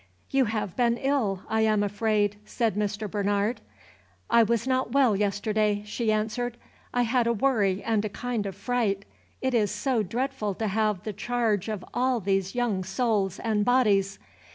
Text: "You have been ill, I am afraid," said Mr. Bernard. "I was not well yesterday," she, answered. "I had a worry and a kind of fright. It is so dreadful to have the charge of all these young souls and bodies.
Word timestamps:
"You 0.31 0.45
have 0.45 0.75
been 0.75 0.97
ill, 0.97 1.43
I 1.47 1.61
am 1.61 1.83
afraid," 1.83 2.37
said 2.43 2.73
Mr. 2.73 3.07
Bernard. 3.07 3.61
"I 4.31 4.41
was 4.41 4.65
not 4.67 4.93
well 4.93 5.15
yesterday," 5.15 5.83
she, 5.85 6.11
answered. 6.11 6.57
"I 6.91 7.03
had 7.03 7.27
a 7.27 7.33
worry 7.33 7.83
and 7.83 8.03
a 8.03 8.09
kind 8.09 8.47
of 8.47 8.55
fright. 8.55 9.05
It 9.43 9.53
is 9.53 9.69
so 9.69 10.01
dreadful 10.01 10.55
to 10.55 10.67
have 10.69 11.03
the 11.03 11.13
charge 11.13 11.69
of 11.69 11.85
all 11.93 12.19
these 12.19 12.55
young 12.55 12.83
souls 12.83 13.37
and 13.41 13.63
bodies. 13.63 14.17